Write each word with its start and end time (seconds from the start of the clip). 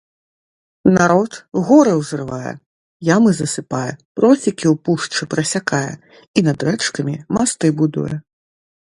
Народ 0.97 1.31
горы 1.67 1.93
ўзрывае, 1.97 2.53
ямы 3.15 3.29
засыпае, 3.41 3.91
просекі 4.23 4.65
ў 4.73 4.85
пушчы 4.89 5.23
прасякае 5.37 5.87
і 5.99 6.39
над 6.53 6.59
рэчкамі 6.73 7.15
масты 7.39 7.67
будуе. 7.83 8.13